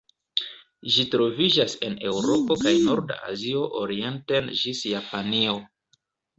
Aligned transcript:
Ĝi 0.95 1.03
troviĝas 1.15 1.75
en 1.89 1.99
Eŭropo 2.13 2.59
kaj 2.63 2.73
norda 2.87 3.21
Azio 3.29 3.63
orienten 3.85 4.53
ĝis 4.65 4.85
Japanio. 4.97 5.59